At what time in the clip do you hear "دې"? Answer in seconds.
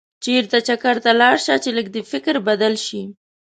1.93-2.01